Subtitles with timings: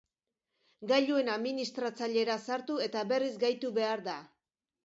[0.91, 4.21] Gailuen administratzailera sartu eta berriz gaitu behar da.